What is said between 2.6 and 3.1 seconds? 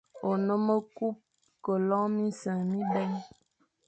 mibè.